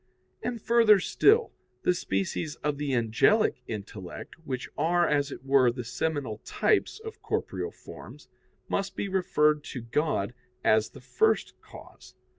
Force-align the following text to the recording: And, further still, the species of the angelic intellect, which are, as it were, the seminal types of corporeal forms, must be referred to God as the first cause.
And, 0.41 0.59
further 0.59 0.99
still, 0.99 1.51
the 1.83 1.93
species 1.93 2.55
of 2.63 2.79
the 2.79 2.91
angelic 2.95 3.61
intellect, 3.67 4.33
which 4.43 4.67
are, 4.75 5.07
as 5.07 5.31
it 5.31 5.45
were, 5.45 5.71
the 5.71 5.83
seminal 5.83 6.39
types 6.39 6.97
of 6.99 7.21
corporeal 7.21 7.69
forms, 7.69 8.27
must 8.67 8.95
be 8.95 9.07
referred 9.07 9.63
to 9.65 9.81
God 9.83 10.33
as 10.63 10.89
the 10.89 11.01
first 11.01 11.53
cause. 11.61 12.15